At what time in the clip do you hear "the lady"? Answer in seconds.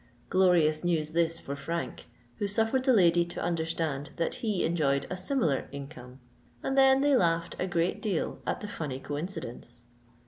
2.85-3.23